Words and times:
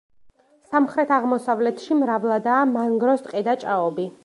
სამხრეთ-აღმოსავლეთში 0.71 1.99
მრავლადაა 2.01 2.65
მანგროს 2.73 3.25
ტყე 3.29 3.47
და 3.51 3.59
ჭაობი. 3.67 4.11